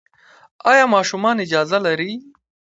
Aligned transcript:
ایا 0.71 0.85
ماشومان 0.95 1.35
اجازه 1.45 1.77
لري؟ 1.85 2.11